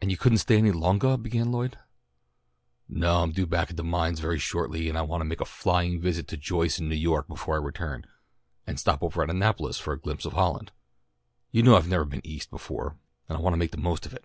[0.00, 1.78] "And you couldn't stay longah?" began Lloyd.
[2.88, 5.44] "No, I'm due back at the mines very shortly, and I want to make a
[5.44, 8.06] flying visit to Joyce in New York before I return,
[8.66, 10.72] and stop over at Annapolis for a glimpse of Holland.
[11.50, 12.96] You know I've never been East before,
[13.28, 14.24] and I want to make the most of it."